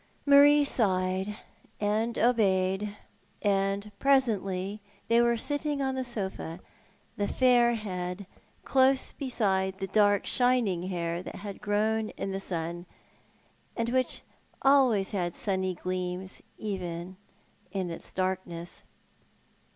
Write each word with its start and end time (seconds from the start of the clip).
Marie 0.25 0.63
sighed, 0.63 1.37
and 1.79 2.17
obeyed, 2.17 2.97
and 3.43 3.91
presently 3.99 4.81
they 5.09 5.21
were 5.21 5.37
sitting 5.37 5.79
on 5.79 5.93
the 5.93 6.03
sofa, 6.03 6.59
the 7.17 7.27
fair 7.27 7.75
head 7.75 8.25
close 8.65 9.13
beside 9.13 9.77
the 9.77 9.85
dark 9.85 10.25
shining 10.25 10.87
hair 10.87 11.21
that 11.21 11.35
had 11.35 11.61
grown 11.61 12.09
in 12.17 12.31
the 12.31 12.39
sun, 12.39 12.87
and 13.77 13.89
which 13.91 14.23
had 14.63 15.35
sunny 15.35 15.75
gleams, 15.75 16.41
even 16.57 17.15
in 17.71 17.91
its 17.91 18.11
darkness. 18.11 18.81